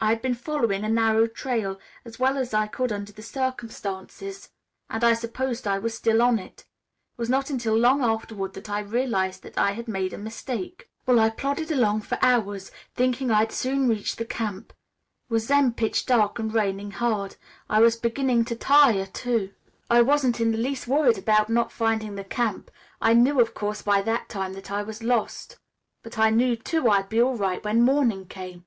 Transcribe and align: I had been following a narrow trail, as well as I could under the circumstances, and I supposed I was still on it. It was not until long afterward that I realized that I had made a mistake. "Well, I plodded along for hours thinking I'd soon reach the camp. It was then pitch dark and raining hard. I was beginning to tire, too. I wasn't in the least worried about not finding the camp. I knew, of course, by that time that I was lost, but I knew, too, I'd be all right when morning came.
I 0.00 0.08
had 0.08 0.20
been 0.22 0.34
following 0.34 0.82
a 0.82 0.88
narrow 0.88 1.28
trail, 1.28 1.78
as 2.04 2.18
well 2.18 2.36
as 2.36 2.52
I 2.52 2.66
could 2.66 2.90
under 2.90 3.12
the 3.12 3.22
circumstances, 3.22 4.50
and 4.90 5.04
I 5.04 5.12
supposed 5.12 5.68
I 5.68 5.78
was 5.78 5.94
still 5.94 6.20
on 6.20 6.40
it. 6.40 6.62
It 6.62 6.66
was 7.16 7.30
not 7.30 7.48
until 7.48 7.76
long 7.78 8.02
afterward 8.02 8.54
that 8.54 8.68
I 8.68 8.80
realized 8.80 9.44
that 9.44 9.56
I 9.56 9.70
had 9.74 9.86
made 9.86 10.12
a 10.12 10.18
mistake. 10.18 10.90
"Well, 11.06 11.20
I 11.20 11.30
plodded 11.30 11.70
along 11.70 12.00
for 12.00 12.18
hours 12.20 12.72
thinking 12.96 13.30
I'd 13.30 13.52
soon 13.52 13.86
reach 13.88 14.16
the 14.16 14.24
camp. 14.24 14.70
It 14.72 15.32
was 15.32 15.46
then 15.46 15.72
pitch 15.74 16.06
dark 16.06 16.40
and 16.40 16.52
raining 16.52 16.90
hard. 16.90 17.36
I 17.70 17.78
was 17.78 17.94
beginning 17.94 18.46
to 18.46 18.56
tire, 18.56 19.06
too. 19.06 19.54
I 19.88 20.02
wasn't 20.02 20.40
in 20.40 20.50
the 20.50 20.58
least 20.58 20.88
worried 20.88 21.18
about 21.18 21.48
not 21.48 21.70
finding 21.70 22.16
the 22.16 22.24
camp. 22.24 22.72
I 23.00 23.12
knew, 23.12 23.38
of 23.40 23.54
course, 23.54 23.82
by 23.82 24.02
that 24.02 24.28
time 24.28 24.54
that 24.54 24.72
I 24.72 24.82
was 24.82 25.04
lost, 25.04 25.56
but 26.02 26.18
I 26.18 26.30
knew, 26.30 26.56
too, 26.56 26.88
I'd 26.90 27.08
be 27.08 27.22
all 27.22 27.36
right 27.36 27.62
when 27.62 27.82
morning 27.82 28.26
came. 28.26 28.64